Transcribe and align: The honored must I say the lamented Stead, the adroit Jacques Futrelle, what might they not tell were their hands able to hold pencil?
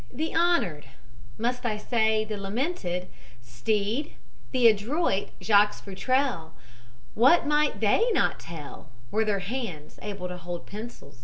The 0.11 0.33
honored 0.33 0.87
must 1.37 1.63
I 1.63 1.77
say 1.77 2.25
the 2.25 2.35
lamented 2.35 3.07
Stead, 3.39 4.07
the 4.51 4.67
adroit 4.67 5.29
Jacques 5.39 5.75
Futrelle, 5.75 6.53
what 7.13 7.45
might 7.45 7.79
they 7.81 8.09
not 8.11 8.39
tell 8.39 8.89
were 9.11 9.23
their 9.25 9.41
hands 9.45 9.99
able 10.01 10.27
to 10.27 10.37
hold 10.37 10.65
pencil? 10.65 11.13